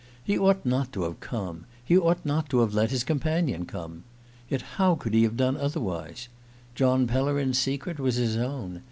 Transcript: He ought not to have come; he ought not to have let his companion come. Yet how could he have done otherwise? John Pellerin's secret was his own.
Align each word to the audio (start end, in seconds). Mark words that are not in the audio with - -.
He 0.23 0.35
ought 0.35 0.65
not 0.65 0.91
to 0.93 1.03
have 1.03 1.19
come; 1.19 1.65
he 1.85 1.95
ought 1.95 2.25
not 2.25 2.49
to 2.49 2.61
have 2.61 2.73
let 2.73 2.89
his 2.89 3.03
companion 3.03 3.65
come. 3.67 4.03
Yet 4.49 4.63
how 4.81 4.95
could 4.95 5.13
he 5.13 5.21
have 5.21 5.37
done 5.37 5.55
otherwise? 5.55 6.27
John 6.73 7.05
Pellerin's 7.05 7.59
secret 7.59 7.99
was 7.99 8.15
his 8.15 8.35
own. 8.35 8.79